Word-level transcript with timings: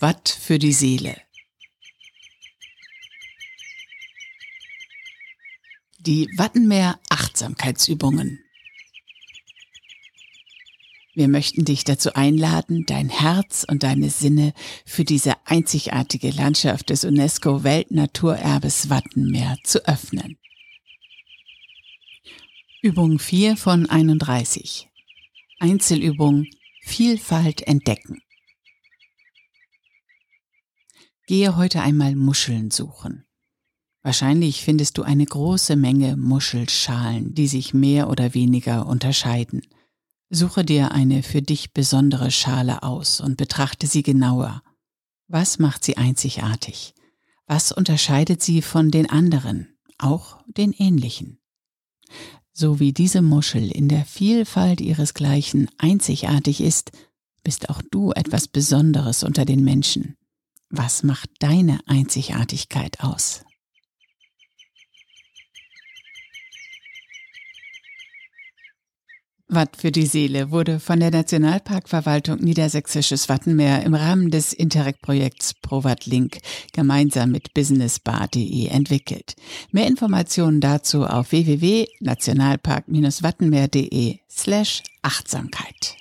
Watt 0.00 0.28
für 0.28 0.58
die 0.58 0.72
Seele. 0.72 1.16
Die 6.00 6.28
Wattenmeer 6.36 6.98
Achtsamkeitsübungen. 7.10 8.40
Wir 11.14 11.28
möchten 11.28 11.64
dich 11.64 11.84
dazu 11.84 12.14
einladen, 12.14 12.84
dein 12.86 13.08
Herz 13.08 13.64
und 13.68 13.82
deine 13.82 14.08
Sinne 14.08 14.54
für 14.86 15.04
diese 15.04 15.34
einzigartige 15.46 16.30
Landschaft 16.30 16.90
des 16.90 17.04
UNESCO 17.04 17.64
Weltnaturerbes 17.64 18.88
Wattenmeer 18.88 19.58
zu 19.62 19.86
öffnen. 19.86 20.38
Übung 22.80 23.18
4 23.18 23.56
von 23.56 23.88
31. 23.88 24.88
Einzelübung 25.60 26.46
Vielfalt 26.80 27.62
entdecken. 27.62 28.22
Gehe 31.26 31.56
heute 31.56 31.82
einmal 31.82 32.16
Muscheln 32.16 32.70
suchen. 32.70 33.24
Wahrscheinlich 34.02 34.64
findest 34.64 34.98
du 34.98 35.02
eine 35.02 35.24
große 35.24 35.76
Menge 35.76 36.16
Muschelschalen, 36.16 37.34
die 37.34 37.46
sich 37.46 37.72
mehr 37.72 38.10
oder 38.10 38.34
weniger 38.34 38.86
unterscheiden. 38.86 39.62
Suche 40.28 40.64
dir 40.64 40.90
eine 40.90 41.22
für 41.22 41.40
dich 41.40 41.72
besondere 41.72 42.32
Schale 42.32 42.82
aus 42.82 43.20
und 43.20 43.36
betrachte 43.36 43.86
sie 43.86 44.02
genauer. 44.02 44.62
Was 45.28 45.60
macht 45.60 45.84
sie 45.84 45.96
einzigartig? 45.96 46.94
Was 47.46 47.70
unterscheidet 47.70 48.42
sie 48.42 48.60
von 48.60 48.90
den 48.90 49.08
anderen, 49.08 49.68
auch 49.98 50.38
den 50.46 50.72
ähnlichen? 50.72 51.38
So 52.52 52.80
wie 52.80 52.92
diese 52.92 53.22
Muschel 53.22 53.70
in 53.70 53.88
der 53.88 54.04
Vielfalt 54.04 54.80
ihresgleichen 54.80 55.70
einzigartig 55.78 56.60
ist, 56.60 56.90
bist 57.44 57.70
auch 57.70 57.82
du 57.90 58.12
etwas 58.12 58.48
Besonderes 58.48 59.22
unter 59.22 59.44
den 59.44 59.62
Menschen. 59.62 60.16
Was 60.74 61.02
macht 61.02 61.28
deine 61.40 61.80
Einzigartigkeit 61.86 63.00
aus? 63.00 63.44
Watt 69.48 69.76
für 69.76 69.92
die 69.92 70.06
Seele 70.06 70.50
wurde 70.50 70.80
von 70.80 70.98
der 70.98 71.10
Nationalparkverwaltung 71.10 72.38
Niedersächsisches 72.38 73.28
Wattenmeer 73.28 73.82
im 73.82 73.92
Rahmen 73.92 74.30
des 74.30 74.54
Interreg-Projekts 74.54 75.52
ProWatt 75.60 76.06
Link 76.06 76.38
gemeinsam 76.72 77.32
mit 77.32 77.52
businessbar.de 77.52 78.68
entwickelt. 78.68 79.36
Mehr 79.72 79.88
Informationen 79.88 80.62
dazu 80.62 81.04
auf 81.04 81.32
www.nationalpark-wattenmeer.de 81.32 84.20
slash 84.30 84.82
Achtsamkeit. 85.02 85.91